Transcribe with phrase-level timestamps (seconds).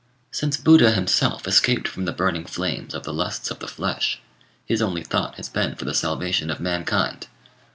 [0.31, 4.19] "Since Buddha himself escaped from the burning flames of the lusts of the flesh,
[4.65, 7.27] his only thought has been for the salvation of mankind.